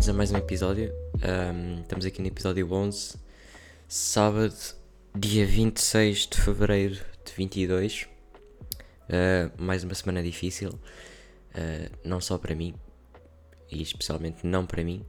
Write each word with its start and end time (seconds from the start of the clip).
bem-vindos 0.00 0.08
a 0.08 0.12
mais 0.14 0.32
um 0.32 0.36
episódio. 0.38 0.94
Um, 1.16 1.82
estamos 1.82 2.06
aqui 2.06 2.22
no 2.22 2.28
episódio 2.28 2.72
11, 2.72 3.16
sábado, 3.86 4.56
dia 5.14 5.44
26 5.44 6.26
de 6.26 6.40
fevereiro 6.40 6.94
de 6.94 7.32
22. 7.36 8.08
Uh, 9.10 9.62
mais 9.62 9.84
uma 9.84 9.94
semana 9.94 10.22
difícil, 10.22 10.70
uh, 10.70 11.98
não 12.02 12.18
só 12.18 12.38
para 12.38 12.54
mim, 12.54 12.74
e 13.70 13.82
especialmente 13.82 14.46
não 14.46 14.64
para 14.64 14.82
mim, 14.82 15.04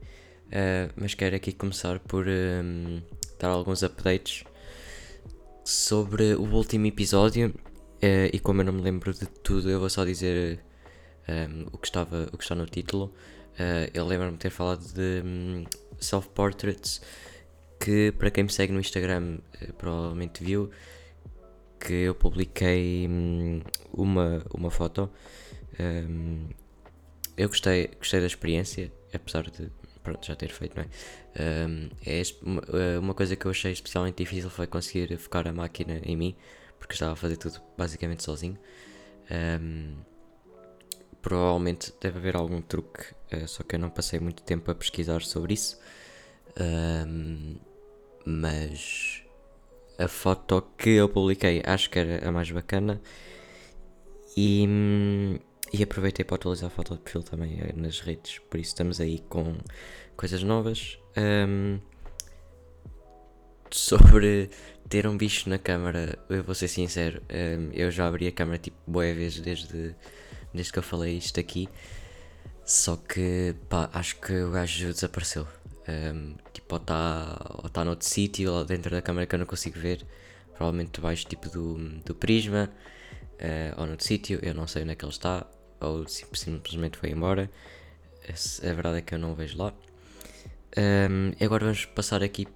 uh, 0.47 0.91
mas 0.97 1.13
quero 1.13 1.37
aqui 1.37 1.53
começar 1.53 1.97
por 1.99 2.25
um, 2.27 3.01
dar 3.39 3.47
alguns 3.47 3.83
updates 3.83 4.43
sobre 5.63 6.35
o 6.35 6.53
último 6.53 6.85
episódio. 6.87 7.53
e 8.33 8.37
como 8.39 8.59
eu 8.59 8.65
não 8.65 8.73
me 8.73 8.81
lembro 8.81 9.13
de 9.13 9.25
tudo, 9.25 9.69
eu 9.69 9.79
vou 9.79 9.89
só 9.89 10.03
dizer 10.03 10.59
um, 11.29 11.67
o, 11.71 11.77
que 11.77 11.87
estava, 11.87 12.27
o 12.33 12.37
que 12.37 12.43
está 12.43 12.55
no 12.55 12.65
título. 12.65 13.13
Uh, 13.53 13.89
eu 13.93 14.05
lembro-me 14.05 14.33
de 14.33 14.39
ter 14.39 14.49
falado 14.49 14.81
de 14.93 15.21
um, 15.25 15.65
self-portraits 15.99 17.01
que 17.79 18.11
para 18.13 18.31
quem 18.31 18.45
me 18.45 18.49
segue 18.51 18.71
no 18.71 18.79
Instagram 18.79 19.39
uh, 19.61 19.73
provavelmente 19.73 20.43
viu 20.43 20.71
que 21.79 21.93
eu 21.93 22.15
publiquei 22.15 23.07
um, 23.07 23.61
uma, 23.91 24.43
uma 24.53 24.69
foto. 24.69 25.09
Um, 25.79 26.47
eu 27.35 27.47
gostei, 27.49 27.89
gostei 27.97 28.19
da 28.19 28.27
experiência, 28.27 28.91
apesar 29.13 29.49
de 29.49 29.71
pronto, 30.03 30.25
já 30.25 30.35
ter 30.35 30.49
feito, 30.49 30.75
não 30.75 30.83
é? 30.83 31.67
Um, 31.67 31.89
é 32.05 32.21
uma, 32.41 32.61
eh, 32.73 32.99
uma 32.99 33.13
coisa 33.13 33.35
que 33.35 33.45
eu 33.45 33.51
achei 33.51 33.71
especialmente 33.71 34.15
difícil 34.17 34.49
foi 34.49 34.67
conseguir 34.67 35.15
focar 35.17 35.47
a 35.47 35.53
máquina 35.53 36.01
em 36.03 36.15
mim, 36.15 36.35
porque 36.79 36.93
estava 36.93 37.13
a 37.13 37.15
fazer 37.15 37.37
tudo 37.37 37.61
basicamente 37.77 38.23
sozinho. 38.23 38.57
Um, 39.29 39.95
provavelmente 41.21 41.93
deve 42.01 42.17
haver 42.17 42.35
algum 42.35 42.61
truque, 42.61 43.13
uh, 43.33 43.47
só 43.47 43.63
que 43.63 43.75
eu 43.75 43.79
não 43.79 43.89
passei 43.89 44.19
muito 44.19 44.43
tempo 44.43 44.69
a 44.71 44.75
pesquisar 44.75 45.21
sobre 45.21 45.53
isso. 45.53 45.79
Um, 46.59 47.55
mas 48.25 49.23
a 49.97 50.07
foto 50.07 50.61
que 50.77 50.89
eu 50.91 51.09
publiquei 51.09 51.61
acho 51.65 51.89
que 51.89 51.99
era 51.99 52.27
a 52.27 52.31
mais 52.31 52.49
bacana 52.51 53.01
e, 54.35 54.65
e 55.73 55.83
aproveitei 55.83 56.25
para 56.25 56.35
atualizar 56.35 56.67
a 56.67 56.69
foto 56.69 56.95
de 56.95 57.01
perfil 57.01 57.23
também 57.23 57.59
eh, 57.59 57.73
nas 57.75 57.99
redes, 57.99 58.39
por 58.49 58.59
isso 58.59 58.69
estamos 58.69 58.99
aí 58.99 59.19
com 59.29 59.57
coisas 60.15 60.43
novas. 60.43 60.97
Um, 61.17 61.79
sobre 63.69 64.49
ter 64.89 65.07
um 65.07 65.17
bicho 65.17 65.49
na 65.49 65.57
câmara, 65.57 66.17
eu 66.29 66.43
vou 66.43 66.55
ser 66.55 66.67
sincero, 66.67 67.21
um, 67.29 67.71
eu 67.73 67.91
já 67.91 68.07
abri 68.07 68.27
a 68.27 68.31
câmara 68.31 68.57
tipo 68.57 68.77
boa 68.87 69.13
vezes 69.13 69.39
desde 69.39 69.95
desde 70.53 70.71
que 70.71 70.79
eu 70.79 70.83
falei 70.83 71.17
isto 71.17 71.39
aqui. 71.39 71.69
Só 72.65 72.95
que, 72.95 73.55
pá, 73.69 73.89
acho 73.93 74.15
que 74.17 74.33
o 74.33 74.51
gajo 74.51 74.87
desapareceu. 74.87 75.47
Um, 75.87 76.35
tipo, 76.53 76.75
ou 76.75 76.81
está 76.81 77.37
ou 77.63 77.69
tá 77.69 77.83
noutro 77.83 78.07
sítio, 78.07 78.51
ou 78.51 78.63
dentro 78.63 78.91
da 78.91 79.01
câmera 79.01 79.25
que 79.25 79.35
eu 79.35 79.39
não 79.39 79.45
consigo 79.45 79.79
ver. 79.79 80.05
Provavelmente 80.55 80.91
debaixo 80.93 81.25
tipo 81.27 81.49
do, 81.49 81.77
do 82.05 82.13
prisma, 82.13 82.69
uh, 83.41 83.81
ou 83.81 83.87
noutro 83.87 84.05
sítio, 84.05 84.39
eu 84.43 84.53
não 84.53 84.67
sei 84.67 84.83
onde 84.83 84.91
é 84.91 84.95
que 84.95 85.03
ele 85.03 85.11
está, 85.11 85.45
ou 85.79 86.07
simplesmente 86.07 86.97
foi 86.97 87.09
embora. 87.09 87.49
A 88.29 88.73
verdade 88.73 88.99
é 88.99 89.01
que 89.01 89.15
eu 89.15 89.19
não 89.19 89.31
o 89.31 89.35
vejo 89.35 89.57
lá. 89.57 89.73
Um, 90.77 91.33
agora 91.43 91.65
vamos 91.65 91.85
passar 91.85 92.23
aqui 92.23 92.47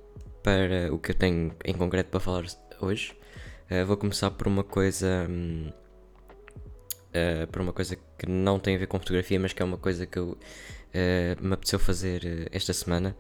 para 0.44 0.94
o 0.94 1.00
que 1.00 1.12
eu 1.12 1.16
tenho 1.16 1.54
em 1.66 1.74
concreto 1.74 2.10
para 2.12 2.20
falar 2.20 2.46
hoje. 2.80 3.14
Uh, 3.70 3.86
vou 3.86 3.98
começar 3.98 4.30
por 4.32 4.48
uma 4.48 4.64
coisa. 4.64 5.28
Um, 5.30 5.72
uh, 7.16 7.48
por 7.48 7.62
uma 7.62 7.74
coisa 7.74 7.96
que 8.18 8.28
não 8.28 8.60
tem 8.60 8.76
a 8.76 8.78
ver 8.78 8.88
com 8.88 9.00
fotografia, 9.00 9.40
mas 9.40 9.54
que 9.54 9.62
é 9.62 9.66
uma 9.66 9.78
coisa 9.78 10.06
que 10.06 10.20
eu, 10.20 10.32
uh, 10.32 10.38
me 11.46 11.54
apeteceu 11.54 11.80
fazer 11.80 12.24
uh, 12.24 12.50
esta 12.52 12.74
semana, 12.74 13.16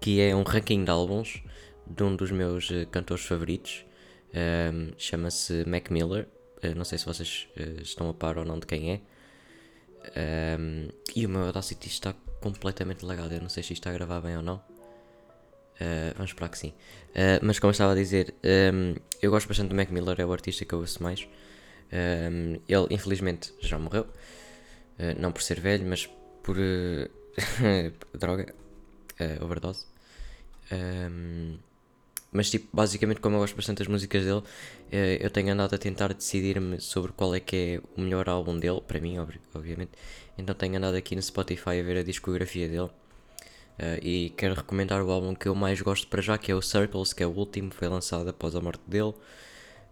que 0.00 0.20
é 0.20 0.34
um 0.36 0.44
ranking 0.44 0.84
de 0.84 0.90
álbuns 0.90 1.42
de 1.84 2.02
um 2.04 2.14
dos 2.14 2.30
meus 2.30 2.70
cantores 2.92 3.24
favoritos, 3.24 3.84
chama-se 4.96 5.64
Mac 5.66 5.90
Miller, 5.90 6.28
não 6.76 6.84
sei 6.84 6.98
se 6.98 7.04
vocês 7.04 7.48
estão 7.82 8.08
a 8.08 8.14
par 8.14 8.38
ou 8.38 8.44
não 8.44 8.60
de 8.60 8.66
quem 8.66 8.92
é, 8.92 9.00
e 11.16 11.26
o 11.26 11.28
meu 11.28 11.46
Audacity 11.46 11.88
está 11.88 12.14
completamente 12.40 13.04
lagado, 13.04 13.34
eu 13.34 13.40
não 13.40 13.48
sei 13.48 13.64
se 13.64 13.72
está 13.72 13.90
a 13.90 13.94
gravar 13.94 14.20
bem 14.20 14.36
ou 14.36 14.42
não. 14.44 14.62
Uh, 15.74 16.14
vamos 16.14 16.30
esperar 16.30 16.48
que 16.48 16.58
sim. 16.58 16.68
Uh, 17.10 17.42
mas 17.42 17.58
como 17.58 17.70
eu 17.70 17.72
estava 17.72 17.92
a 17.92 17.94
dizer, 17.94 18.34
um, 18.72 18.94
eu 19.20 19.30
gosto 19.30 19.48
bastante 19.48 19.70
do 19.70 19.74
Mac 19.74 19.90
Miller, 19.90 20.20
é 20.20 20.24
o 20.24 20.32
artista 20.32 20.64
que 20.64 20.72
eu 20.72 20.78
ouço 20.78 21.02
mais. 21.02 21.26
Um, 21.92 22.60
ele, 22.68 22.86
infelizmente, 22.90 23.52
já 23.60 23.78
morreu. 23.78 24.06
Uh, 24.98 25.20
não 25.20 25.32
por 25.32 25.42
ser 25.42 25.60
velho, 25.60 25.86
mas 25.86 26.08
por 26.42 26.56
uh, 26.56 27.10
droga, 28.18 28.54
uh, 29.20 29.44
overdose. 29.44 29.86
Um, 30.72 31.58
mas, 32.32 32.50
tipo, 32.50 32.68
basicamente, 32.72 33.20
como 33.20 33.36
eu 33.36 33.40
gosto 33.40 33.54
bastante 33.54 33.78
das 33.78 33.86
músicas 33.86 34.24
dele, 34.24 34.42
eu 35.20 35.30
tenho 35.30 35.52
andado 35.52 35.72
a 35.72 35.78
tentar 35.78 36.12
decidir-me 36.12 36.80
sobre 36.80 37.12
qual 37.12 37.32
é 37.32 37.38
que 37.38 37.56
é 37.56 37.80
o 37.96 38.00
melhor 38.00 38.28
álbum 38.28 38.58
dele, 38.58 38.80
para 38.80 38.98
mim, 38.98 39.18
obviamente. 39.54 39.92
Então, 40.36 40.52
tenho 40.52 40.76
andado 40.76 40.96
aqui 40.96 41.14
no 41.14 41.22
Spotify 41.22 41.78
a 41.78 41.82
ver 41.84 41.98
a 41.98 42.02
discografia 42.02 42.68
dele. 42.68 42.90
e 44.02 44.30
quero 44.36 44.54
recomendar 44.54 45.00
o 45.00 45.12
álbum 45.12 45.32
que 45.32 45.46
eu 45.46 45.54
mais 45.54 45.80
gosto 45.80 46.08
para 46.08 46.20
já, 46.20 46.36
que 46.36 46.50
é 46.50 46.56
o 46.56 46.60
Circles, 46.60 47.12
que 47.12 47.22
é 47.22 47.26
o 47.26 47.30
último, 47.30 47.70
foi 47.70 47.86
lançado 47.86 48.28
após 48.28 48.56
a 48.56 48.60
morte 48.60 48.82
dele. 48.88 49.14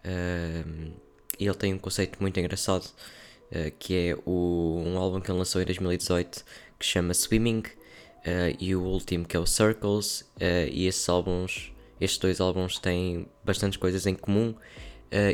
Uh, 0.04 0.92
e 1.38 1.46
ele 1.46 1.54
tem 1.54 1.74
um 1.74 1.78
conceito 1.78 2.18
muito 2.20 2.38
engraçado, 2.38 2.84
uh, 2.84 3.70
que 3.78 3.94
é 3.94 4.18
o, 4.26 4.82
um 4.84 4.98
álbum 4.98 5.20
que 5.20 5.30
ele 5.30 5.38
lançou 5.38 5.60
em 5.60 5.64
2018 5.64 6.44
que 6.78 6.86
chama 6.86 7.14
Swimming, 7.14 7.60
uh, 7.60 8.56
e 8.58 8.74
o 8.74 8.82
último 8.82 9.24
que 9.24 9.36
é 9.36 9.40
o 9.40 9.46
Circles, 9.46 10.22
uh, 10.36 10.68
e 10.70 10.86
esses 10.86 11.08
álbuns, 11.08 11.72
estes 12.00 12.18
dois 12.18 12.40
álbuns 12.40 12.78
têm 12.78 13.26
bastantes 13.44 13.76
coisas 13.76 14.06
em 14.06 14.14
comum. 14.14 14.54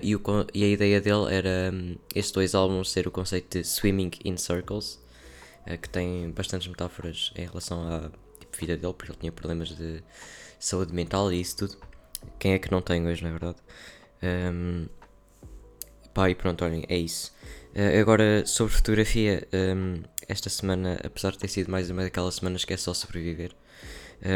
e, 0.03 0.17
o, 0.17 0.21
e, 0.53 0.65
a 0.65 0.69
ideia 0.69 1.01
dele 1.01 1.33
era 1.33 1.71
um, 1.73 1.97
estes 2.15 2.33
dois 2.33 2.55
álbuns 2.55 2.91
ser 2.91 3.07
o 3.07 3.11
conceito 3.11 3.59
de 3.59 3.65
Swimming 3.65 4.11
in 4.25 4.37
Circles, 4.37 5.01
que 5.83 5.89
tem 5.89 6.31
bastantes 6.31 6.67
metáforas 6.67 7.33
em 7.37 7.47
relação 7.47 7.87
à 7.87 8.11
tipo, 8.41 8.57
vida 8.59 8.77
dele, 8.77 8.93
porque 8.93 9.13
ele 9.13 9.19
tinha 9.21 9.33
problemas 9.33 9.69
de 9.69 10.03
saúde 10.59 10.93
mental 10.93 11.33
e 11.33 11.41
isso 11.41 11.59
tudo. 11.59 11.77
Quem 12.39 12.53
é 12.53 12.59
que 12.59 12.71
não 12.71 12.83
tem 12.83 13.07
hoje, 13.07 13.23
na 13.23 13.31
verdade? 13.31 13.59
Um, 14.23 14.87
Pá, 16.15 16.31
e 16.31 16.35
pronto, 16.35 16.65
olhem, 16.65 16.85
é 16.89 16.97
isso. 16.97 17.33
Uh, 17.75 18.01
agora, 18.01 18.45
sobre 18.47 18.75
fotografia, 18.75 19.47
um, 19.53 19.57
ehm, 19.57 20.03
esta 20.29 20.51
semana, 20.51 20.99
apesar 21.05 21.33
de 21.33 21.39
ter 21.39 21.49
sido 21.49 21.71
mais 21.71 21.91
uma 21.91 22.03
daquelas 22.03 22.37
semanas 22.37 22.65
que 22.65 22.73
é 22.73 22.77
só 22.77 22.93
sobreviver, 22.95 23.53
um, 24.25 24.29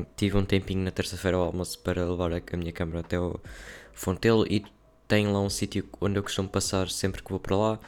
ehm, 0.00 0.06
tive 0.16 0.36
um 0.36 0.44
tempinho 0.44 0.82
na 0.82 0.90
terça-feira 0.90 1.36
ao 1.36 1.44
almoço 1.44 1.78
para 1.78 2.04
levar 2.04 2.32
a, 2.32 2.36
a 2.52 2.56
minha 2.56 2.72
câmera 2.72 3.00
até 3.00 3.18
o 3.18 3.40
Fontelo 3.94 4.46
e 4.50 4.64
tem 5.08 5.26
lá 5.26 5.40
um 5.40 5.50
sítio 5.50 5.88
onde 6.00 6.18
eu 6.18 6.22
costumo 6.22 6.48
passar 6.48 6.88
sempre 6.88 7.22
que 7.22 7.30
vou 7.30 7.40
para 7.40 7.56
lá, 7.56 7.80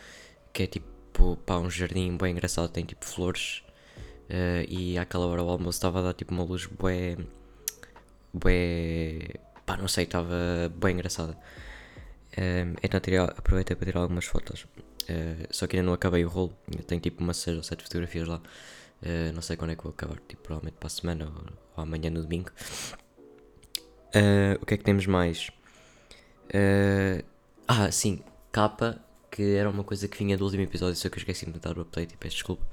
que 0.52 0.64
é 0.64 0.66
tipo, 0.66 1.36
pá, 1.46 1.58
um 1.58 1.70
jardim 1.70 2.16
bem 2.16 2.32
engraçado, 2.32 2.68
tem 2.68 2.84
tipo 2.84 3.04
flores. 3.04 3.62
Uh, 4.28 4.64
e 4.68 4.98
àquela 4.98 5.26
hora 5.26 5.42
o 5.42 5.48
almoço 5.50 5.76
estava 5.78 6.00
a 6.00 6.02
dar 6.02 6.14
tipo 6.14 6.32
uma 6.32 6.42
luz 6.44 6.66
bué. 6.66 7.16
bué. 8.32 9.34
pá, 9.66 9.76
não 9.76 9.88
sei, 9.88 10.04
estava 10.04 10.34
bem 10.76 10.94
engraçada. 10.94 11.36
Um, 12.38 12.74
então 12.82 12.98
tirei, 13.00 13.18
aproveitei 13.18 13.76
para 13.76 13.86
tirar 13.86 14.00
algumas 14.00 14.24
fotos. 14.24 14.66
Uh, 15.02 15.46
só 15.50 15.66
que 15.66 15.76
ainda 15.76 15.86
não 15.86 15.92
acabei 15.92 16.24
o 16.24 16.28
rolo. 16.28 16.56
Eu 16.76 16.84
tenho 16.84 17.00
tipo 17.00 17.22
umas 17.22 17.36
6 17.38 17.56
ou 17.58 17.62
7 17.62 17.82
fotografias 17.82 18.28
lá. 18.28 18.40
Uh, 19.02 19.32
não 19.34 19.42
sei 19.42 19.56
quando 19.56 19.72
é 19.72 19.76
que 19.76 19.82
vou 19.82 19.92
acabar. 19.92 20.18
Tipo, 20.28 20.42
provavelmente 20.42 20.76
para 20.78 20.86
a 20.86 20.90
semana 20.90 21.26
ou, 21.26 21.52
ou 21.76 21.82
amanhã 21.82 22.10
no 22.10 22.22
domingo. 22.22 22.50
Uh, 24.14 24.60
o 24.60 24.66
que 24.66 24.74
é 24.74 24.76
que 24.76 24.84
temos 24.84 25.06
mais? 25.06 25.50
ah, 27.66 27.90
sim. 27.90 28.20
Capa, 28.50 29.00
que 29.30 29.54
era 29.54 29.70
uma 29.70 29.82
coisa 29.82 30.06
que 30.06 30.18
vinha 30.18 30.36
do 30.36 30.44
último 30.44 30.62
episódio, 30.62 30.96
só 30.96 31.08
que 31.08 31.16
eu 31.16 31.20
esqueci-me 31.20 31.52
de 31.52 31.58
dar 31.58 31.78
o 31.78 31.80
update 31.80 32.12
e 32.12 32.16
peço 32.18 32.36
desculpa. 32.36 32.66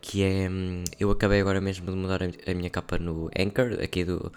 que 0.00 0.22
é. 0.22 0.48
Um, 0.48 0.84
eu 0.98 1.10
acabei 1.10 1.40
agora 1.40 1.60
mesmo 1.60 1.90
de 1.90 1.96
mudar 1.96 2.20
a 2.22 2.54
minha 2.54 2.70
capa 2.70 2.98
no 2.98 3.28
Anchor, 3.36 3.82
aqui 3.82 4.04
do, 4.04 4.32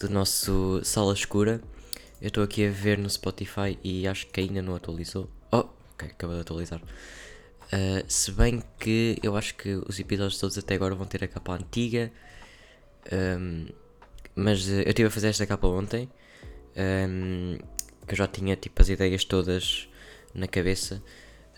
do 0.00 0.10
nosso 0.10 0.80
Sala 0.82 1.12
Escura. 1.12 1.60
Eu 2.20 2.28
estou 2.28 2.42
aqui 2.42 2.66
a 2.66 2.70
ver 2.70 2.98
no 2.98 3.08
Spotify 3.08 3.78
e 3.82 4.06
acho 4.08 4.26
que 4.26 4.40
ainda 4.40 4.60
não 4.60 4.74
atualizou. 4.74 5.30
Oh, 5.52 5.66
ok, 5.94 6.08
acabou 6.08 6.34
de 6.34 6.42
atualizar. 6.42 6.80
Uh, 6.80 8.02
se 8.08 8.32
bem 8.32 8.60
que 8.80 9.18
eu 9.22 9.36
acho 9.36 9.54
que 9.54 9.80
os 9.86 10.00
episódios 10.00 10.40
todos 10.40 10.58
até 10.58 10.74
agora 10.74 10.96
vão 10.96 11.06
ter 11.06 11.22
a 11.22 11.28
capa 11.28 11.54
antiga. 11.54 12.10
Um, 13.12 13.66
mas 14.34 14.66
uh, 14.66 14.80
eu 14.80 14.88
estive 14.88 15.06
a 15.06 15.10
fazer 15.10 15.28
esta 15.28 15.46
capa 15.46 15.68
ontem. 15.68 16.10
Um, 16.76 17.56
que 18.04 18.14
eu 18.14 18.16
já 18.16 18.26
tinha 18.26 18.56
tipo 18.56 18.82
as 18.82 18.88
ideias 18.88 19.24
todas 19.24 19.88
na 20.34 20.48
cabeça. 20.48 21.00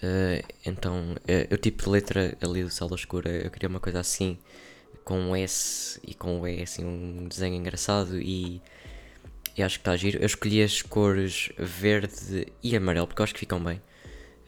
Uh, 0.03 0.45
então 0.67 1.17
eu 1.27 1.57
tipo 1.57 1.85
de 1.85 1.91
letra 1.91 2.37
ali 2.43 2.63
do 2.65 2.71
Sala 2.71 2.97
Escura. 2.97 3.31
Eu 3.31 3.51
queria 3.51 3.69
uma 3.69 3.81
coisa 3.81 4.01
assim. 4.01 4.37
Com 5.05 5.19
um 5.19 5.37
S 5.37 5.99
e 6.07 6.13
com 6.13 6.41
um 6.41 6.47
E 6.47 6.63
assim 6.63 6.85
um 6.85 7.27
desenho 7.27 7.55
engraçado 7.55 8.21
e 8.21 8.61
e 9.61 9.63
acho 9.63 9.79
que 9.79 9.83
está 9.83 9.97
giro. 9.97 10.19
Eu 10.19 10.27
escolhi 10.27 10.63
as 10.63 10.83
cores 10.83 11.51
verde 11.59 12.47
e 12.63 12.77
amarelo 12.77 13.07
porque 13.07 13.21
eu 13.21 13.25
acho 13.25 13.35
que 13.35 13.41
ficam 13.41 13.63
bem. 13.63 13.81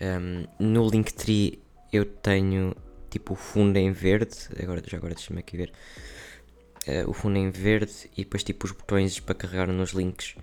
Um, 0.01 0.47
no 0.59 0.89
Linktree 0.89 1.61
eu 1.93 2.05
tenho 2.05 2.75
tipo 3.11 3.35
o 3.35 3.37
fundo 3.37 3.77
em 3.77 3.93
verde. 3.93 4.35
Agora, 4.61 4.83
já 4.87 4.97
agora 4.97 5.15
deixa-me 5.15 5.41
aqui 5.41 5.57
ver. 5.57 5.73
Uh, 6.89 7.09
o 7.09 7.13
fundo 7.13 7.37
em 7.37 7.51
verde 7.51 7.93
e 8.17 8.25
depois 8.25 8.43
tipo 8.43 8.67
os 8.67 8.73
botões 8.73 9.21
para 9.21 9.35
carregar 9.35 9.69
nos 9.69 9.91
links 9.91 10.35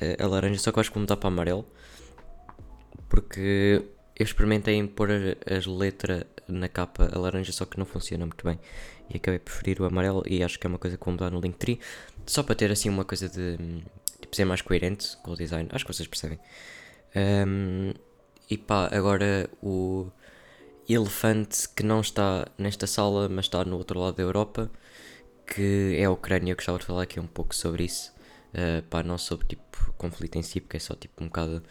uh, 0.00 0.22
a 0.22 0.26
laranja, 0.26 0.58
só 0.58 0.72
que 0.72 0.78
eu 0.78 0.80
acho 0.80 0.90
que 0.90 0.94
vou 0.94 1.02
mudar 1.02 1.18
para 1.18 1.28
amarelo 1.28 1.66
porque 3.14 3.84
eu 4.18 4.24
experimentei 4.24 4.76
em 4.76 4.86
pôr 4.86 5.10
as 5.46 5.66
letras 5.66 6.24
na 6.48 6.68
capa 6.68 7.10
a 7.12 7.18
laranja, 7.18 7.52
só 7.52 7.64
que 7.64 7.78
não 7.78 7.84
funciona 7.84 8.24
muito 8.24 8.44
bem. 8.44 8.58
E 9.10 9.16
acabei 9.16 9.38
por 9.38 9.52
preferir 9.52 9.80
o 9.80 9.84
amarelo 9.84 10.22
e 10.26 10.42
acho 10.42 10.58
que 10.58 10.66
é 10.66 10.68
uma 10.68 10.78
coisa 10.78 10.96
que 10.96 11.04
vou 11.04 11.12
mudar 11.12 11.30
no 11.30 11.40
Linktree. 11.40 11.78
Só 12.26 12.42
para 12.42 12.54
ter 12.54 12.70
assim 12.70 12.88
uma 12.88 13.04
coisa 13.04 13.28
de 13.28 13.56
ser 14.34 14.44
mais 14.44 14.62
coerente 14.62 15.16
com 15.18 15.32
o 15.32 15.36
design. 15.36 15.68
Acho 15.72 15.84
que 15.84 15.92
vocês 15.92 16.08
percebem. 16.08 16.38
Um, 17.16 17.92
e 18.50 18.58
pá, 18.58 18.88
agora 18.92 19.48
o 19.62 20.10
elefante 20.88 21.68
que 21.70 21.82
não 21.82 22.00
está 22.00 22.46
nesta 22.58 22.86
sala, 22.86 23.28
mas 23.28 23.46
está 23.46 23.64
no 23.64 23.76
outro 23.76 23.98
lado 23.98 24.16
da 24.16 24.22
Europa, 24.22 24.70
que 25.46 25.96
é 25.98 26.04
a 26.04 26.10
Ucrânia. 26.10 26.52
Eu 26.52 26.56
gostava 26.56 26.78
de 26.78 26.84
falar 26.84 27.02
aqui 27.02 27.18
um 27.20 27.26
pouco 27.26 27.54
sobre 27.54 27.84
isso. 27.84 28.12
Uh, 28.52 28.82
pá, 28.88 29.02
não 29.02 29.18
sobre 29.18 29.46
tipo 29.46 29.92
conflito 29.96 30.36
em 30.36 30.42
si, 30.42 30.60
porque 30.60 30.76
é 30.76 30.80
só 30.80 30.94
tipo 30.94 31.22
um 31.22 31.26
bocado 31.26 31.62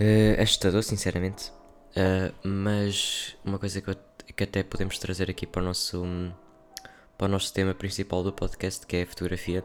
uh, 0.00 0.42
assustador, 0.42 0.82
sinceramente. 0.82 1.50
Uh, 1.90 2.32
mas 2.42 3.36
uma 3.44 3.58
coisa 3.58 3.80
que, 3.80 3.90
eu, 3.90 3.96
que 4.36 4.44
até 4.44 4.62
podemos 4.62 4.98
trazer 4.98 5.30
aqui 5.30 5.46
para 5.46 5.62
o 5.62 5.64
nosso 5.64 6.04
para 7.16 7.26
o 7.26 7.28
nosso 7.28 7.52
tema 7.52 7.74
principal 7.74 8.22
do 8.22 8.32
podcast, 8.32 8.86
que 8.86 8.96
é 8.96 9.02
a 9.02 9.06
fotografia. 9.06 9.64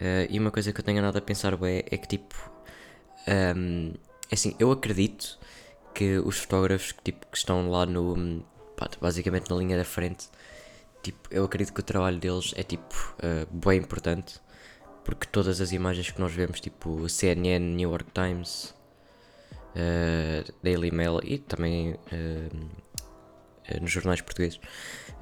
Uh, 0.00 0.26
e 0.30 0.38
uma 0.38 0.50
coisa 0.50 0.72
que 0.72 0.80
eu 0.80 0.84
tenho 0.84 1.02
nada 1.02 1.18
a 1.18 1.22
pensar 1.22 1.52
é 1.62 1.96
que 1.98 2.08
tipo 2.08 2.34
um, 3.54 3.92
assim, 4.32 4.56
eu 4.58 4.72
acredito 4.72 5.38
que 5.94 6.18
os 6.18 6.38
fotógrafos 6.38 6.92
que, 6.92 7.02
tipo, 7.02 7.26
que 7.26 7.36
estão 7.36 7.70
lá 7.70 7.84
no 7.84 8.42
pá, 8.76 8.88
basicamente 8.98 9.50
na 9.50 9.56
linha 9.56 9.76
da 9.76 9.84
frente 9.84 10.28
tipo, 11.02 11.28
eu 11.30 11.44
acredito 11.44 11.74
que 11.74 11.80
o 11.80 11.82
trabalho 11.82 12.18
deles 12.18 12.54
é 12.56 12.62
tipo 12.62 13.14
uh, 13.18 13.46
bem 13.54 13.78
importante 13.80 14.40
porque 15.04 15.26
todas 15.26 15.60
as 15.60 15.70
imagens 15.70 16.10
que 16.10 16.18
nós 16.18 16.32
vemos 16.32 16.60
tipo 16.60 17.06
CNN, 17.06 17.58
New 17.58 17.90
York 17.90 18.10
Times 18.12 18.74
uh, 19.76 20.50
Daily 20.62 20.90
Mail 20.90 21.20
e 21.22 21.38
também 21.38 21.96
nos 23.80 23.90
jornais 23.90 24.20
portugueses 24.20 24.58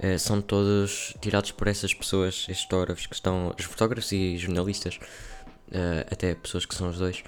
uh, 0.02 0.18
são 0.18 0.40
todos 0.40 1.14
tirados 1.20 1.50
por 1.52 1.68
essas 1.68 1.92
pessoas, 1.92 2.46
estes 2.48 2.62
fotógrafos 2.62 3.06
que 3.06 3.14
estão, 3.14 3.54
os 3.58 3.64
fotógrafos 3.64 4.12
e 4.12 4.36
jornalistas, 4.36 4.98
até 6.10 6.34
pessoas 6.34 6.64
que 6.64 6.74
são 6.74 6.88
os 6.88 6.98
dois. 6.98 7.22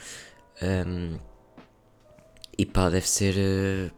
E 2.56 2.67
pá, 2.67 2.88
deve 2.88 3.08
ser. 3.08 3.93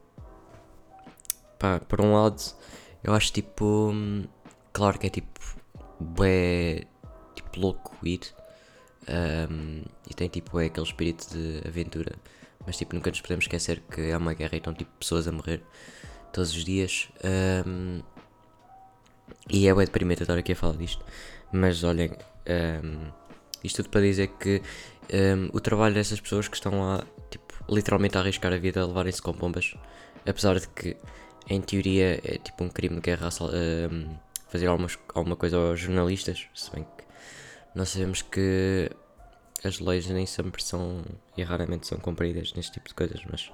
pá, 1.58 1.80
por 1.80 2.00
um 2.00 2.14
lado, 2.14 2.42
eu 3.04 3.14
acho 3.14 3.32
tipo. 3.32 3.92
Claro 4.72 4.98
que 4.98 5.06
é 5.06 5.10
tipo. 5.10 5.40
é 6.24 6.84
tipo 7.34 7.60
louco 7.60 7.96
ir. 8.04 8.20
Um, 9.08 9.82
e 10.08 10.14
tem 10.14 10.28
tipo 10.28 10.60
é 10.60 10.66
aquele 10.66 10.86
espírito 10.86 11.26
de 11.32 11.66
aventura 11.66 12.14
mas 12.66 12.76
tipo, 12.76 12.94
nunca 12.94 13.10
nos 13.10 13.20
podemos 13.20 13.44
esquecer 13.44 13.82
que 13.90 14.00
é 14.00 14.16
uma 14.16 14.34
guerra 14.34 14.54
e 14.54 14.58
estão 14.58 14.72
tipo 14.72 14.90
pessoas 14.98 15.26
a 15.26 15.32
morrer 15.32 15.62
todos 16.32 16.54
os 16.54 16.64
dias. 16.64 17.08
Um, 17.66 18.02
e 19.50 19.68
é 19.68 19.74
bem 19.74 19.84
deprimente 19.84 20.22
estar 20.22 20.36
aqui 20.36 20.52
a 20.52 20.56
falar 20.56 20.76
disto. 20.76 21.04
Mas 21.52 21.84
olhem, 21.84 22.10
um, 22.84 23.10
isto 23.62 23.82
tudo 23.82 23.90
para 23.90 24.00
dizer 24.00 24.28
que 24.28 24.62
um, 25.12 25.48
o 25.52 25.60
trabalho 25.60 25.94
dessas 25.94 26.20
pessoas 26.20 26.48
que 26.48 26.56
estão 26.56 26.80
lá, 26.80 27.04
tipo, 27.30 27.52
literalmente 27.68 28.16
a 28.16 28.20
arriscar 28.20 28.52
a 28.52 28.56
vida 28.56 28.80
a 28.80 28.86
levarem-se 28.86 29.20
com 29.20 29.32
bombas, 29.32 29.74
apesar 30.26 30.58
de 30.58 30.68
que 30.68 30.96
em 31.48 31.60
teoria 31.60 32.20
é 32.24 32.38
tipo 32.38 32.64
um 32.64 32.68
crime 32.68 32.96
de 32.96 33.02
guerra 33.02 33.28
fazer 34.48 34.66
algumas, 34.66 34.98
alguma 35.14 35.36
coisa 35.36 35.56
aos 35.56 35.80
jornalistas, 35.80 36.46
se 36.54 36.70
bem 36.70 36.84
que 36.84 37.04
nós 37.74 37.88
sabemos 37.88 38.22
que 38.22 38.90
as 39.64 39.78
leis 39.78 40.06
nem 40.08 40.26
sempre 40.26 40.62
são 40.62 41.02
e 41.36 41.42
raramente 41.42 41.86
são 41.86 41.98
cumpridas 41.98 42.52
neste 42.54 42.72
tipo 42.72 42.88
de 42.88 42.94
coisas, 42.94 43.20
mas. 43.30 43.50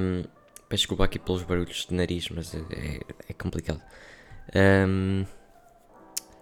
Um, 0.00 0.24
peço 0.70 0.82
desculpa 0.82 1.04
aqui 1.04 1.18
pelos 1.18 1.42
barulhos 1.42 1.84
de 1.88 1.94
nariz, 1.94 2.28
mas 2.30 2.54
é, 2.54 2.58
é, 2.58 3.00
é 3.28 3.32
complicado. 3.32 3.82
Um, 4.54 5.26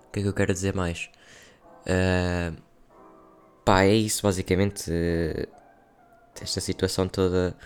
o 0.07 0.13
que 0.13 0.21
é 0.21 0.23
que 0.23 0.29
eu 0.29 0.35
quero 0.35 0.53
dizer 0.53 0.75
mais? 0.75 1.09
Uh, 1.87 2.55
pá, 3.65 3.85
é 3.85 3.95
isso 3.95 4.23
basicamente. 4.23 4.91
Uh, 4.91 5.49
esta 6.41 6.61
situação 6.61 7.09
toda 7.09 7.57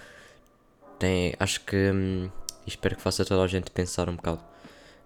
tem. 0.98 1.34
Acho 1.40 1.60
que. 1.62 1.76
Um, 1.76 2.30
espero 2.64 2.94
que 2.96 3.02
faça 3.02 3.24
toda 3.24 3.42
a 3.42 3.48
gente 3.48 3.70
pensar 3.72 4.08
um 4.08 4.14
bocado. 4.14 4.40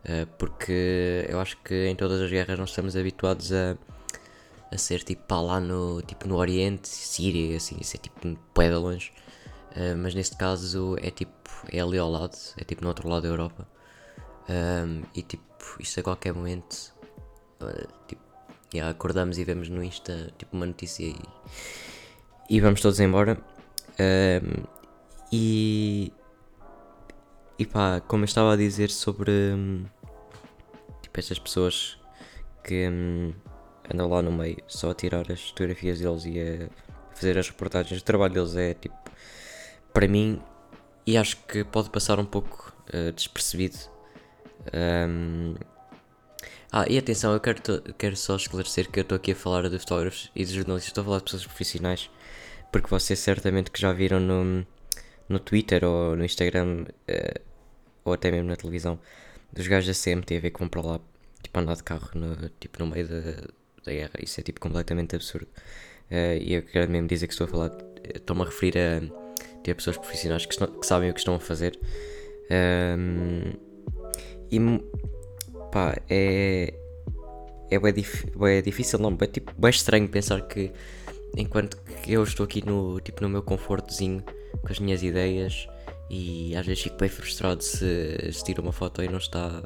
Uh, 0.04 0.26
porque 0.38 1.26
eu 1.28 1.40
acho 1.40 1.56
que 1.62 1.86
em 1.86 1.96
todas 1.96 2.20
as 2.20 2.30
guerras 2.30 2.58
nós 2.58 2.68
estamos 2.68 2.94
habituados 2.96 3.52
a 3.52 3.76
a 4.70 4.78
ser 4.78 5.02
tipo 5.02 5.22
pá, 5.22 5.40
lá 5.40 5.60
no, 5.60 6.02
tipo, 6.02 6.26
no 6.28 6.36
Oriente, 6.36 6.88
Síria, 6.88 7.56
assim, 7.56 7.76
isso 7.80 7.96
é 7.96 8.00
tipo 8.00 8.26
um 8.26 8.34
pé 8.54 8.68
de 8.68 8.74
longe. 8.74 9.12
Uh, 9.76 9.96
mas 9.96 10.14
neste 10.14 10.36
caso 10.36 10.96
é 11.00 11.10
tipo, 11.10 11.50
é 11.70 11.80
ali 11.80 11.98
ao 11.98 12.10
lado, 12.10 12.36
é 12.56 12.64
tipo 12.64 12.82
no 12.82 12.88
outro 12.88 13.08
lado 13.08 13.22
da 13.22 13.28
Europa. 13.28 13.68
Um, 14.48 15.02
e 15.14 15.22
tipo, 15.22 15.44
isto 15.78 16.00
a 16.00 16.02
qualquer 16.02 16.32
momento, 16.32 16.94
uh, 17.60 17.88
tipo, 18.08 18.22
acordamos 18.88 19.38
e 19.38 19.44
vemos 19.44 19.68
no 19.68 19.82
Insta 19.82 20.32
tipo 20.38 20.56
uma 20.56 20.66
notícia 20.66 21.04
e, 21.04 21.16
e 22.48 22.60
vamos 22.60 22.80
todos 22.80 22.98
embora. 23.00 23.38
Um, 24.00 24.64
e, 25.30 26.12
e 27.58 27.66
pá, 27.66 28.00
como 28.00 28.24
eu 28.24 28.26
estava 28.26 28.54
a 28.54 28.56
dizer 28.56 28.90
sobre 28.90 29.30
um, 29.30 29.84
tipo, 31.02 31.20
estas 31.20 31.38
pessoas 31.38 31.98
que. 32.64 32.88
Um, 32.88 33.32
andam 33.92 34.08
lá 34.08 34.22
no 34.22 34.32
meio 34.32 34.58
só 34.66 34.90
a 34.90 34.94
tirar 34.94 35.30
as 35.30 35.48
fotografias 35.50 36.00
deles 36.00 36.24
e 36.24 36.40
a 36.40 37.14
fazer 37.14 37.38
as 37.38 37.48
reportagens. 37.48 38.00
O 38.00 38.04
trabalho 38.04 38.34
deles 38.34 38.56
é 38.56 38.74
tipo, 38.74 38.96
para 39.96 40.06
mim, 40.06 40.38
e 41.06 41.16
acho 41.16 41.38
que 41.46 41.64
pode 41.64 41.88
passar 41.88 42.20
um 42.20 42.24
pouco 42.26 42.70
uh, 42.92 43.10
despercebido. 43.12 43.78
Um, 45.08 45.54
ah, 46.70 46.84
e 46.86 46.98
atenção, 46.98 47.32
eu 47.32 47.40
quero, 47.40 47.62
quero 47.96 48.14
só 48.14 48.36
esclarecer 48.36 48.90
que 48.90 48.98
eu 48.98 49.02
estou 49.02 49.16
aqui 49.16 49.32
a 49.32 49.34
falar 49.34 49.70
de 49.70 49.78
fotógrafos 49.78 50.30
e 50.36 50.44
de 50.44 50.52
jornalistas, 50.52 50.88
estou 50.88 51.00
a 51.00 51.04
falar 51.06 51.18
de 51.20 51.24
pessoas 51.24 51.46
profissionais, 51.46 52.10
porque 52.70 52.90
vocês 52.90 53.18
certamente 53.18 53.70
que 53.70 53.80
já 53.80 53.90
viram 53.90 54.20
no, 54.20 54.66
no 55.30 55.38
Twitter 55.38 55.82
ou 55.82 56.14
no 56.14 56.26
Instagram, 56.26 56.84
uh, 57.08 57.40
ou 58.04 58.12
até 58.12 58.30
mesmo 58.30 58.48
na 58.50 58.56
televisão, 58.56 59.00
dos 59.50 59.66
gajos 59.66 59.96
da 59.96 60.04
CMTV 60.04 60.50
que 60.50 60.58
vão 60.58 60.68
para 60.68 60.82
lá, 60.82 61.00
tipo, 61.42 61.58
andar 61.58 61.74
de 61.74 61.82
carro 61.82 62.10
no, 62.14 62.50
tipo, 62.60 62.80
no 62.80 62.86
meio 62.88 63.08
da, 63.08 63.48
da 63.82 63.92
guerra. 63.92 64.12
Isso 64.22 64.38
é 64.40 64.42
tipo 64.42 64.60
completamente 64.60 65.16
absurdo. 65.16 65.48
Uh, 66.10 66.36
e 66.38 66.52
eu 66.52 66.62
quero 66.64 66.92
mesmo 66.92 67.08
dizer 67.08 67.26
que 67.28 67.32
estou 67.32 67.46
a 67.46 67.48
falar, 67.48 67.70
estou-me 68.14 68.42
a 68.42 68.44
referir 68.44 68.76
a 68.76 69.25
ter 69.66 69.74
pessoas 69.74 69.96
profissionais 69.96 70.46
que, 70.46 70.52
estão, 70.52 70.68
que, 70.68 70.86
sabem 70.86 71.10
o 71.10 71.12
que 71.12 71.18
estão 71.18 71.34
a 71.34 71.40
fazer. 71.40 71.76
Um, 72.98 73.52
e 74.50 74.60
pá, 75.72 76.00
é. 76.08 76.72
É 77.68 77.80
bem, 77.80 77.92
dif, 77.92 78.24
bem 78.38 78.62
difícil, 78.62 78.96
não, 79.00 79.18
é 79.20 79.26
tipo, 79.26 79.52
bem 79.58 79.70
estranho 79.70 80.08
pensar 80.08 80.40
que 80.42 80.70
enquanto 81.36 81.76
que 81.78 82.12
eu 82.12 82.22
estou 82.22 82.44
aqui 82.44 82.64
no, 82.64 83.00
tipo, 83.00 83.22
no 83.22 83.28
meu 83.28 83.42
confortozinho 83.42 84.22
com 84.22 84.70
as 84.70 84.78
minhas 84.78 85.02
ideias 85.02 85.66
e 86.08 86.54
às 86.54 86.64
vezes 86.64 86.84
fico 86.84 86.96
bem 86.96 87.08
frustrado 87.08 87.64
se, 87.64 88.30
se 88.32 88.44
tiro 88.44 88.62
uma 88.62 88.70
foto 88.70 89.02
e 89.02 89.08
não 89.08 89.18
está 89.18 89.64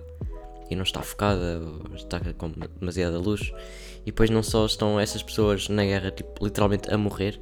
e 0.71 0.75
não 0.75 0.83
está 0.83 1.03
focada, 1.03 1.61
está 1.95 2.21
com 2.39 2.51
demasiada 2.79 3.19
luz. 3.19 3.53
E 4.01 4.07
depois 4.07 4.31
não 4.31 4.43
só 4.43 4.65
estão 4.65 4.99
essas 4.99 5.23
pessoas 5.23 5.69
na 5.69 5.85
guerra, 5.85 6.11
tipo, 6.11 6.43
literalmente 6.43 6.91
a 6.91 6.97
morrer, 6.97 7.39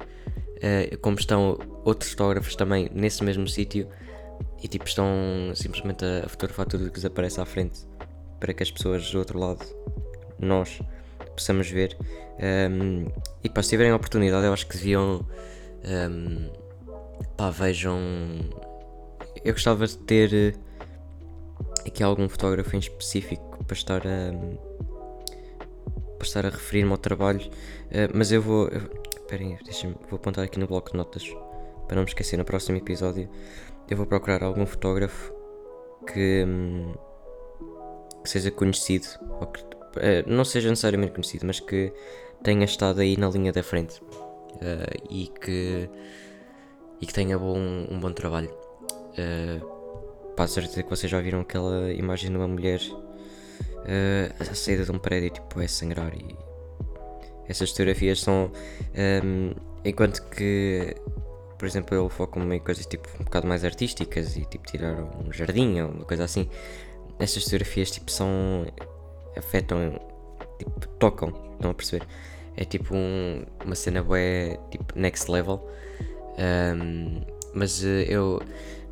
uh, 0.63 0.97
como 0.99 1.17
estão 1.17 1.57
outros 1.83 2.11
fotógrafos 2.11 2.55
também 2.55 2.89
nesse 2.93 3.23
mesmo 3.23 3.47
sítio 3.47 3.87
e 4.61 4.67
tipo 4.67 4.85
estão 4.85 5.07
simplesmente 5.55 6.03
a, 6.05 6.27
fotografar 6.27 6.65
tudo 6.65 6.85
o 6.85 6.87
que 6.87 6.95
desaparece 6.95 7.39
à 7.41 7.45
frente 7.45 7.85
para 8.39 8.53
que 8.53 8.63
as 8.63 8.71
pessoas 8.71 9.09
do 9.11 9.19
outro 9.19 9.37
lado, 9.37 9.65
nós, 10.39 10.79
possamos 11.35 11.69
ver. 11.69 11.97
Um, 11.99 13.03
ehm, 13.03 13.05
e 13.43 13.49
para 13.49 13.63
se 13.63 13.69
tiverem 13.69 13.91
oportunidade, 13.91 14.45
eu 14.45 14.53
acho 14.53 14.65
que 14.67 14.77
deviam. 14.77 15.25
Um, 15.83 15.89
ehm, 15.89 16.49
pá, 17.35 17.49
vejam. 17.49 17.99
Eu 19.43 19.53
gostava 19.53 19.85
de 19.85 19.97
ter 19.97 20.55
aqui 21.85 22.03
algum 22.03 22.27
fotógrafo 22.29 22.75
em 22.75 22.79
específico 22.79 23.63
para 23.65 23.75
estar 23.75 24.01
a, 24.07 24.31
para 26.17 26.27
estar 26.27 26.45
a 26.45 26.49
referir-me 26.49 26.91
ao 26.91 26.97
trabalho, 26.97 27.41
uh, 27.41 28.11
mas 28.13 28.31
eu 28.31 28.41
vou. 28.41 28.69
Esperem, 29.29 29.59
deixem 29.63 29.95
vou 30.09 30.17
apontar 30.17 30.43
aqui 30.43 30.57
no 30.57 30.65
bloco 30.65 30.89
de 30.89 30.97
notas 30.97 31.23
para 31.87 31.97
não 31.97 32.01
me 32.01 32.09
esquecer 32.09 32.35
no 32.35 32.43
próximo 32.43 32.79
episódio. 32.79 33.29
Eu 33.87 33.95
vou 33.95 34.07
procurar 34.07 34.41
algum 34.41 34.65
fotógrafo 34.65 35.31
que, 36.11 36.43
um, 36.47 36.95
que 38.23 38.27
seja 38.27 38.49
conhecido, 38.49 39.05
ou 39.39 39.45
que 39.45 39.61
uh, 39.61 40.25
não 40.25 40.43
seja 40.43 40.67
necessariamente 40.69 41.11
conhecido, 41.11 41.45
mas 41.45 41.59
que 41.59 41.93
tenha 42.41 42.65
estado 42.65 43.01
aí 43.01 43.17
na 43.17 43.29
linha 43.29 43.51
da 43.51 43.61
frente 43.61 44.01
uh, 44.01 45.07
e, 45.11 45.27
que, 45.27 45.87
e 46.99 47.05
que 47.05 47.13
tenha 47.13 47.37
bom, 47.37 47.59
um 47.87 47.99
bom 47.99 48.11
trabalho 48.11 48.49
pá, 50.35 50.47
certeza 50.47 50.81
que 50.81 50.89
vocês 50.89 51.11
já 51.11 51.21
viram 51.21 51.41
aquela 51.41 51.93
imagem 51.93 52.31
de 52.31 52.37
uma 52.37 52.47
mulher 52.47 52.81
uh, 52.89 54.33
a 54.39 54.55
saída 54.55 54.85
de 54.85 54.91
um 54.91 54.97
prédio 54.97 55.29
tipo 55.29 55.61
é 55.61 55.67
sangrar 55.67 56.15
e 56.15 56.48
essas 57.49 57.71
fotografias 57.71 58.21
são 58.21 58.51
um, 59.23 59.51
enquanto 59.83 60.21
que 60.29 60.95
por 61.57 61.67
exemplo 61.67 61.95
eu 61.95 62.07
foco-me 62.07 62.55
em 62.55 62.59
coisas 62.59 62.85
tipo 62.85 63.09
um 63.19 63.25
bocado 63.25 63.47
mais 63.47 63.65
artísticas 63.65 64.37
e 64.37 64.45
tipo 64.45 64.65
tirar 64.65 64.95
um 65.03 65.33
jardim 65.33 65.81
ou 65.81 65.89
uma 65.89 66.05
coisa 66.05 66.23
assim 66.23 66.47
estas 67.19 67.43
fotografias 67.43 67.91
tipo 67.91 68.09
são 68.09 68.65
afetam 69.35 69.99
tipo 70.57 70.87
tocam 70.99 71.49
estão 71.59 71.71
a 71.71 71.73
perceber? 71.73 72.05
É 72.55 72.65
tipo 72.65 72.95
um, 72.95 73.43
uma 73.63 73.75
cena 73.75 74.01
bué 74.01 74.59
tipo 74.71 74.97
next 74.97 75.29
level. 75.29 75.65
Um, 76.37 77.21
mas 77.53 77.83
uh, 77.83 77.87
eu 78.07 78.41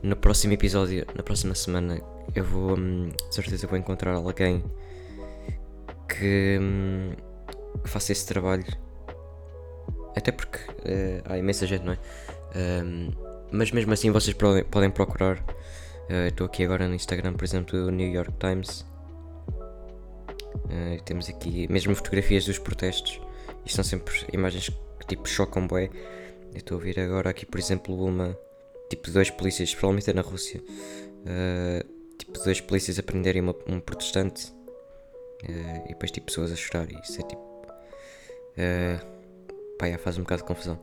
no 0.03 0.15
próximo 0.15 0.53
episódio 0.53 1.05
na 1.15 1.23
próxima 1.23 1.55
semana 1.55 2.01
eu 2.35 2.43
vou 2.43 2.77
um, 2.77 3.09
de 3.09 3.35
certeza 3.35 3.67
vou 3.67 3.77
encontrar 3.77 4.13
alguém 4.13 4.63
que, 6.09 6.59
um, 6.61 7.11
que 7.83 7.89
faça 7.89 8.11
esse 8.11 8.25
trabalho 8.25 8.65
até 10.15 10.31
porque 10.31 10.57
uh, 10.57 11.21
há 11.25 11.37
imensa 11.37 11.65
gente 11.67 11.83
não 11.83 11.93
é 11.93 11.97
um, 12.83 13.11
mas 13.51 13.71
mesmo 13.71 13.93
assim 13.93 14.11
vocês 14.11 14.35
podem, 14.35 14.89
procurar 14.89 15.37
uh, 15.37 16.27
estou 16.27 16.47
aqui 16.47 16.63
agora 16.63 16.87
no 16.87 16.95
Instagram 16.95 17.33
por 17.33 17.45
exemplo 17.45 17.79
do 17.79 17.91
New 17.91 18.11
York 18.11 18.33
Times 18.39 18.85
uh, 20.65 21.03
temos 21.05 21.29
aqui 21.29 21.71
mesmo 21.71 21.95
fotografias 21.95 22.45
dos 22.45 22.57
protestos 22.57 23.21
isto 23.67 23.75
são 23.75 23.83
sempre 23.83 24.13
imagens 24.31 24.69
que 24.99 25.07
tipo 25.07 25.27
chocam 25.27 25.67
bué. 25.67 25.89
Estou 26.55 26.77
a 26.77 26.81
ver 26.81 26.99
agora 27.01 27.29
aqui, 27.29 27.45
por 27.45 27.59
exemplo, 27.59 27.93
uma 28.01 28.37
tipo 28.89 29.11
dois 29.11 29.29
polícias, 29.29 29.75
provavelmente 29.75 30.09
é 30.09 30.13
na 30.13 30.21
Rússia, 30.21 30.61
uh, 30.61 32.17
tipo 32.17 32.39
dois 32.43 32.61
polícias 32.61 32.97
a 32.97 33.03
prenderem 33.03 33.41
uma, 33.41 33.53
um 33.67 33.81
protestante 33.81 34.53
e 35.85 35.89
depois 35.89 36.11
tipo 36.11 36.27
pessoas 36.27 36.51
a 36.51 36.55
chorar. 36.55 36.89
E 36.89 36.99
isso 37.01 37.19
é 37.19 37.23
tipo. 37.23 37.56
Uh, 38.57 39.77
pá, 39.77 39.89
já 39.89 39.97
faz 39.97 40.17
um 40.17 40.21
bocado 40.21 40.41
de 40.41 40.47
confusão. 40.47 40.79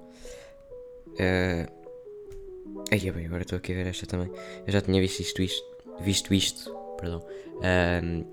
Uh, 1.13 1.71
aí 2.91 3.09
é 3.09 3.13
bem, 3.13 3.27
agora 3.27 3.43
estou 3.43 3.59
aqui 3.59 3.73
a 3.73 3.77
ver 3.77 3.87
esta 3.89 4.07
também. 4.07 4.31
Eu 4.67 4.73
já 4.73 4.81
tinha 4.81 5.01
visto 5.01 5.21
isto, 5.21 5.43
isto 5.43 5.75
visto 6.01 6.35
isto, 6.35 6.75
perdão, 6.99 7.25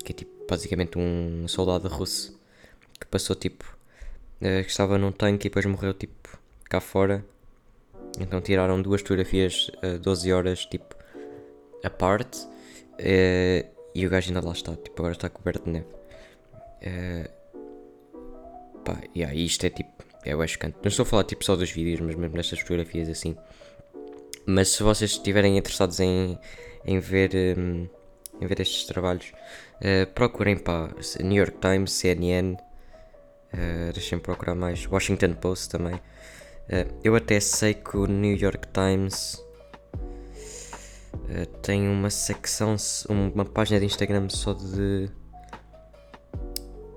que 0.04 0.12
é 0.12 0.14
tipo 0.14 0.32
basicamente 0.48 0.98
um 0.98 1.46
soldado 1.48 1.88
russo 1.88 2.38
que 2.98 3.06
passou 3.06 3.34
tipo 3.36 3.64
uh, 4.40 4.62
que 4.62 4.70
estava 4.70 4.98
num 4.98 5.12
tanque 5.12 5.46
e 5.46 5.50
depois 5.50 5.64
morreu 5.66 5.94
tipo 5.94 6.38
cá 6.68 6.80
fora. 6.80 7.24
Então 8.20 8.40
tiraram 8.40 8.80
duas 8.80 9.00
fotografias 9.00 9.70
uh, 9.82 9.98
12 9.98 10.32
horas 10.32 10.66
tipo 10.66 10.94
a 11.82 11.90
parte 11.90 12.38
uh, 12.44 13.66
e 13.94 14.06
o 14.06 14.10
gajo 14.10 14.28
ainda 14.28 14.46
lá 14.46 14.52
está, 14.52 14.76
tipo 14.76 15.00
agora 15.00 15.12
está 15.12 15.28
coberto 15.28 15.64
de 15.64 15.70
neve. 15.70 15.86
Pá, 18.84 18.98
yeah, 19.16 19.34
isto 19.34 19.64
é 19.66 19.70
tipo, 19.70 19.90
é 20.24 20.34
o 20.34 20.46
chocante. 20.46 20.76
Não 20.82 20.88
estou 20.88 21.04
a 21.04 21.06
falar 21.06 21.24
tipo 21.24 21.44
só 21.44 21.56
dos 21.56 21.70
vídeos, 21.70 22.00
mas 22.00 22.14
mesmo 22.14 22.36
destas 22.36 22.60
fotografias 22.60 23.08
assim. 23.08 23.36
Mas 24.46 24.70
se 24.70 24.82
vocês 24.82 25.12
estiverem 25.12 25.56
interessados 25.56 26.00
em, 26.00 26.38
em 26.84 26.98
ver 26.98 27.30
um, 27.56 27.88
em 28.40 28.46
ver 28.46 28.60
estes 28.60 28.84
trabalhos, 28.84 29.32
uh, 29.76 30.06
procurem 30.14 30.56
para 30.56 30.94
New 31.20 31.36
York 31.36 31.58
Times, 31.60 31.92
CNN, 31.92 32.56
Uh, 33.52 33.92
Deixem-me 33.92 34.22
procurar 34.22 34.54
mais. 34.54 34.86
Washington 34.86 35.34
Post 35.34 35.68
também. 35.68 35.94
Uh, 35.94 36.88
eu 37.04 37.14
até 37.14 37.38
sei 37.38 37.74
que 37.74 37.96
o 37.96 38.06
New 38.06 38.34
York 38.34 38.66
Times 38.68 39.34
uh, 41.14 41.46
tem 41.60 41.86
uma 41.86 42.08
secção, 42.08 42.76
uma 43.08 43.44
página 43.44 43.78
de 43.78 43.86
Instagram 43.86 44.28
só 44.30 44.54
de, 44.54 45.10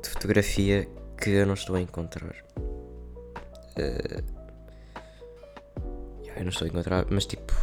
de 0.02 0.10
fotografia 0.10 0.88
que 1.18 1.30
eu 1.32 1.46
não 1.46 1.54
estou 1.54 1.76
a 1.76 1.82
encontrar. 1.82 2.36
Uh, 3.78 4.24
eu 6.36 6.44
não 6.44 6.50
estou 6.50 6.66
a 6.66 6.70
encontrar, 6.70 7.06
mas 7.10 7.26
tipo, 7.26 7.54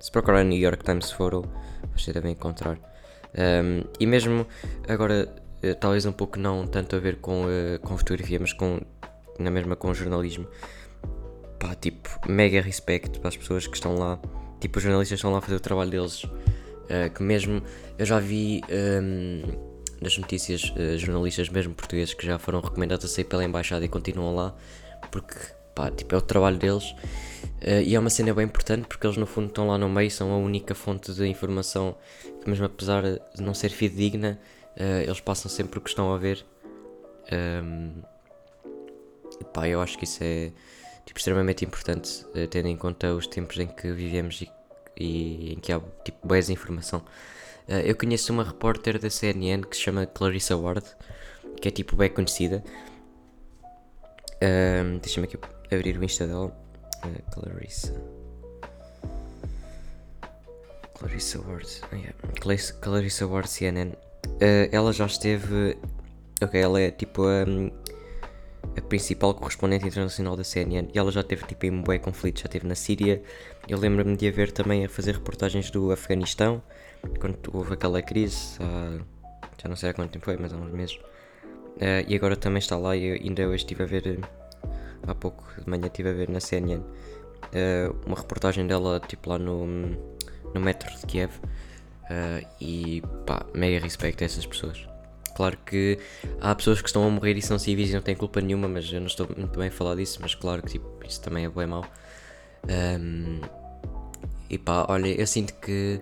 se 0.00 0.10
procurar 0.10 0.42
New 0.44 0.58
York 0.58 0.82
Times 0.82 1.12
Photo, 1.12 1.48
vocês 1.96 2.12
devem 2.12 2.32
encontrar. 2.32 2.76
Um, 3.38 3.84
e 4.00 4.06
mesmo 4.06 4.46
agora 4.88 5.32
eh, 5.62 5.74
talvez 5.74 6.04
um 6.04 6.12
pouco 6.12 6.38
não 6.38 6.66
tanto 6.66 6.96
a 6.96 6.98
ver 6.98 7.16
com, 7.16 7.44
uh, 7.44 7.78
com 7.80 7.96
fotografia, 7.96 8.38
mas 8.40 8.52
com, 8.52 8.80
na 9.38 9.50
mesma 9.50 9.76
com 9.76 9.94
jornalismo. 9.94 10.46
Pá, 11.58 11.74
tipo, 11.76 12.10
mega 12.28 12.60
respeito 12.60 13.20
para 13.20 13.28
as 13.28 13.36
pessoas 13.36 13.66
que 13.66 13.76
estão 13.76 13.94
lá. 13.94 14.18
Tipo, 14.60 14.78
os 14.78 14.82
jornalistas 14.82 15.18
estão 15.18 15.30
lá 15.30 15.38
a 15.38 15.40
fazer 15.40 15.56
o 15.56 15.60
trabalho 15.60 15.90
deles. 15.90 16.24
Uh, 16.24 17.08
que 17.14 17.22
mesmo, 17.22 17.62
eu 17.96 18.04
já 18.04 18.18
vi 18.18 18.60
um, 18.68 19.42
ehm, 19.48 19.71
nas 20.02 20.18
notícias 20.18 20.72
uh, 20.76 20.98
jornalistas, 20.98 21.48
mesmo 21.48 21.74
portugueses, 21.74 22.14
que 22.14 22.26
já 22.26 22.38
foram 22.38 22.60
recomendados 22.60 23.04
a 23.04 23.08
sair 23.08 23.24
pela 23.24 23.44
embaixada 23.44 23.84
e 23.84 23.88
continuam 23.88 24.34
lá, 24.34 24.54
porque, 25.10 25.34
pá, 25.74 25.90
tipo, 25.90 26.14
é 26.14 26.18
o 26.18 26.22
trabalho 26.22 26.58
deles. 26.58 26.90
Uh, 27.62 27.82
e 27.84 27.94
é 27.94 27.98
uma 27.98 28.10
cena 28.10 28.34
bem 28.34 28.44
importante 28.44 28.86
porque 28.86 29.06
eles 29.06 29.16
no 29.16 29.26
fundo 29.26 29.48
estão 29.48 29.68
lá 29.68 29.78
no 29.78 29.88
meio, 29.88 30.10
são 30.10 30.32
a 30.32 30.36
única 30.36 30.74
fonte 30.74 31.12
de 31.12 31.26
informação 31.26 31.96
que 32.40 32.48
mesmo 32.48 32.66
apesar 32.66 33.02
de 33.02 33.42
não 33.42 33.54
ser 33.54 33.70
fidedigna, 33.70 34.38
Uh, 34.76 35.04
eles 35.04 35.20
passam 35.20 35.50
sempre 35.50 35.78
o 35.78 35.82
que 35.82 35.90
estão 35.90 36.12
a 36.12 36.18
ver. 36.18 36.44
Um, 37.30 38.02
e 39.40 39.44
pá, 39.44 39.68
eu 39.68 39.80
acho 39.80 39.98
que 39.98 40.04
isso 40.04 40.22
é 40.22 40.50
tipo, 41.04 41.18
extremamente 41.18 41.64
importante, 41.64 42.24
tendo 42.50 42.68
em 42.68 42.76
conta 42.76 43.14
os 43.14 43.26
tempos 43.26 43.58
em 43.58 43.66
que 43.66 43.92
vivemos 43.92 44.42
e, 44.42 44.50
e 44.96 45.52
em 45.54 45.56
que 45.56 45.72
há 45.72 45.80
tipo, 46.04 46.26
boas 46.26 46.48
informação. 46.48 47.02
Uh, 47.68 47.80
eu 47.84 47.96
conheço 47.96 48.32
uma 48.32 48.44
repórter 48.44 48.98
da 48.98 49.08
CNN 49.08 49.62
que 49.62 49.76
se 49.76 49.82
chama 49.82 50.06
Clarissa 50.06 50.56
Ward, 50.56 50.84
que 51.60 51.68
é 51.68 51.70
tipo 51.70 51.96
bem 51.96 52.10
conhecida. 52.10 52.62
Um, 54.42 54.98
Deixa-me 54.98 55.26
aqui 55.26 55.38
abrir 55.72 55.96
o 55.98 56.04
Insta 56.04 56.26
dela. 56.26 56.52
Clarissa. 57.32 57.94
Clarissa 60.94 61.40
Ward. 61.40 61.68
Oh, 61.92 61.96
yeah. 61.96 62.14
Clarissa 62.80 63.26
Ward 63.26 63.48
CNN. 63.48 63.90
Uh, 63.90 64.68
ela 64.70 64.92
já 64.92 65.06
esteve. 65.06 65.76
Ok, 66.40 66.60
ela 66.60 66.80
é 66.80 66.90
tipo 66.90 67.24
a, 67.24 67.44
a 68.76 68.80
principal 68.82 69.34
correspondente 69.34 69.86
internacional 69.86 70.36
da 70.36 70.44
CNN 70.44 70.88
e 70.92 70.98
ela 70.98 71.10
já 71.10 71.22
teve 71.22 71.44
tipo 71.46 71.66
em 71.66 71.80
bué 71.80 71.98
conflitos, 71.98 72.42
já 72.42 72.46
esteve 72.46 72.66
na 72.66 72.74
Síria. 72.74 73.22
Eu 73.68 73.78
lembro-me 73.78 74.16
de 74.16 74.28
a 74.28 74.30
ver 74.32 74.50
também 74.52 74.84
a 74.84 74.88
fazer 74.88 75.14
reportagens 75.14 75.70
do 75.70 75.92
Afeganistão, 75.92 76.62
quando 77.20 77.38
houve 77.52 77.74
aquela 77.74 78.00
crise, 78.02 78.58
há, 78.60 78.98
já 79.62 79.68
não 79.68 79.76
sei 79.76 79.90
há 79.90 79.94
quanto 79.94 80.10
tempo 80.10 80.24
foi, 80.24 80.36
mas 80.36 80.52
há 80.52 80.56
uns 80.56 80.72
meses. 80.72 80.96
Uh, 81.76 82.04
e 82.06 82.14
agora 82.14 82.36
também 82.36 82.58
está 82.58 82.76
lá 82.76 82.96
e 82.96 83.12
ainda 83.12 83.46
hoje 83.46 83.64
estive 83.64 83.82
a 83.82 83.86
ver, 83.86 84.20
há 85.06 85.14
pouco 85.14 85.44
de 85.58 85.68
manhã 85.68 85.86
estive 85.86 86.10
a 86.10 86.12
ver 86.12 86.28
na 86.28 86.40
CNN, 86.40 86.80
uh, 86.80 87.96
uma 88.06 88.16
reportagem 88.16 88.66
dela 88.66 89.00
tipo 89.00 89.30
lá 89.30 89.38
no, 89.38 89.66
no 89.66 90.60
metro 90.60 90.90
de 90.98 91.06
Kiev. 91.06 91.32
Uh, 92.02 92.46
e 92.60 93.02
pá, 93.26 93.46
mega 93.54 93.78
respeito 93.82 94.22
a 94.22 94.26
essas 94.26 94.44
pessoas. 94.44 94.86
Claro 95.34 95.56
que 95.64 95.98
há 96.40 96.54
pessoas 96.54 96.82
que 96.82 96.88
estão 96.88 97.06
a 97.06 97.10
morrer 97.10 97.36
e 97.38 97.42
são 97.42 97.58
civis 97.58 97.90
e 97.90 97.94
não 97.94 98.02
têm 98.02 98.14
culpa 98.14 98.40
nenhuma, 98.40 98.68
mas 98.68 98.92
eu 98.92 99.00
não 99.00 99.06
estou 99.06 99.26
muito 99.36 99.58
bem 99.58 99.68
a 99.68 99.72
falar 99.72 99.94
disso, 99.94 100.18
mas 100.20 100.34
claro 100.34 100.62
que 100.62 100.72
tipo, 100.72 100.86
isso 101.06 101.22
também 101.22 101.46
é 101.46 101.48
bem 101.48 101.66
mau. 101.66 101.84
Um, 102.68 103.40
e 104.50 104.58
pá, 104.58 104.84
olha, 104.88 105.08
eu 105.08 105.26
sinto 105.26 105.54
que 105.54 106.00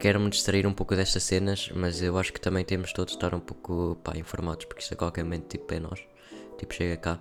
quero-me 0.00 0.30
distrair 0.30 0.66
um 0.66 0.72
pouco 0.72 0.96
destas 0.96 1.22
cenas, 1.22 1.70
mas 1.74 2.02
eu 2.02 2.18
acho 2.18 2.32
que 2.32 2.40
também 2.40 2.64
temos 2.64 2.92
todos 2.92 3.12
de 3.12 3.18
estar 3.18 3.34
um 3.34 3.40
pouco 3.40 3.96
pá, 4.02 4.16
informados, 4.16 4.64
porque 4.64 4.82
isto 4.82 4.94
a 4.94 4.96
qualquer 4.96 5.22
momento 5.22 5.46
tipo, 5.46 5.72
é 5.72 5.78
nós, 5.78 6.00
tipo, 6.58 6.74
chega 6.74 6.96
cá. 6.96 7.20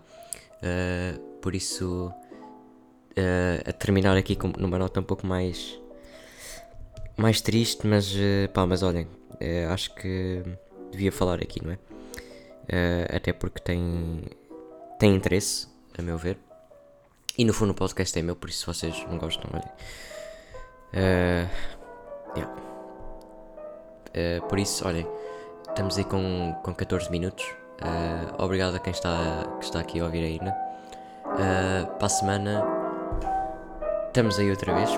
Uh, 0.64 1.20
por 1.42 1.54
isso, 1.54 2.08
uh, 2.08 3.70
a 3.70 3.74
terminar 3.74 4.18
aqui 4.18 4.36
com, 4.36 4.48
numa 4.58 4.80
nota 4.80 5.00
um 5.00 5.04
pouco 5.04 5.28
mais 5.28 5.80
mais 7.18 7.42
triste, 7.42 7.86
mas 7.86 8.16
eh, 8.16 8.48
pá, 8.48 8.66
mas 8.66 8.82
olhem, 8.82 9.06
acho 9.70 9.94
que 9.94 10.42
devia 10.90 11.12
falar 11.12 11.42
aqui, 11.42 11.62
não 11.62 11.74
é? 11.74 11.76
Uh, 11.76 13.16
até 13.16 13.34
porque 13.34 13.60
tem, 13.60 14.24
tem 14.98 15.16
interesse, 15.16 15.68
a 15.98 16.02
meu 16.02 16.18
ver. 16.18 16.38
E 17.38 17.44
no 17.44 17.54
fundo 17.54 17.72
o 17.72 17.76
podcast 17.76 18.18
é 18.18 18.22
meu, 18.22 18.38
por 18.38 18.50
isso 18.50 18.60
se 18.60 18.66
vocês 18.68 19.06
não 19.10 19.18
gostam, 19.18 19.50
olhem. 19.52 19.70
Uh, 20.94 21.50
yeah. 22.38 22.69
Uh, 24.16 24.48
por 24.48 24.60
isso, 24.60 24.88
olhem, 24.88 25.08
estamos 25.68 25.98
aí 25.98 26.04
com, 26.04 26.56
com 26.64 26.74
14 26.74 27.10
minutos. 27.12 27.46
obrigado 28.38 28.76
a 28.76 28.80
quem 28.80 28.92
está, 28.92 29.46
que 29.60 29.66
está 29.66 29.80
aqui 29.80 30.00
a 30.00 30.06
ouvir 30.06 30.24
ainda. 30.24 30.52
para 31.98 32.06
a 32.06 32.10
semana 32.10 32.80
estamos 34.10 34.40
aí 34.40 34.50
outra 34.50 34.74
vez. 34.74 34.90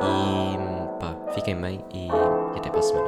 E 0.00 0.98
pá, 0.98 1.14
fiquem 1.32 1.56
bem 1.56 1.84
e, 1.92 2.08
e 2.08 2.58
até 2.58 2.70
para 2.70 2.80
a 2.80 2.82
semana. 2.82 3.07